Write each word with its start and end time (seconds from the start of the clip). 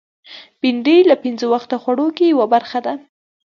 بېنډۍ 0.61 0.99
له 1.09 1.15
پینځه 1.23 1.45
وخته 1.53 1.75
خوړو 1.83 2.07
کې 2.17 2.25
یوه 2.33 2.45
برخه 2.53 2.79
ده 2.85 2.93